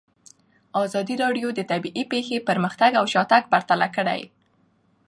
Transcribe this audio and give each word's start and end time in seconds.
ازادي 0.83 1.15
راډیو 1.23 1.47
د 1.53 1.59
طبیعي 1.71 2.03
پېښې 2.11 2.45
پرمختګ 2.49 2.91
او 2.99 3.05
شاتګ 3.13 3.43
پرتله 3.53 3.87
کړی. 3.95 4.21